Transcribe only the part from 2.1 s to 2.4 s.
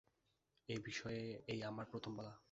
বলা।